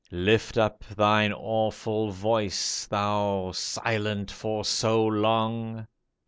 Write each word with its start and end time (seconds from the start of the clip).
Lift 0.09 0.57
up 0.57 0.83
thine 0.95 1.31
awful 1.31 2.09
voice, 2.09 2.87
Thou, 2.87 3.51
silent 3.51 4.31
for 4.31 4.65
so 4.65 5.05
long 5.05 5.85